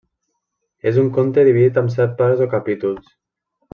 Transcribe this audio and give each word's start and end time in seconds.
És 0.91 0.97
un 1.01 1.11
conte 1.17 1.45
dividit 1.49 1.77
en 1.83 1.93
set 1.97 2.17
parts 2.23 2.43
o 2.47 2.49
capítols. 2.55 3.15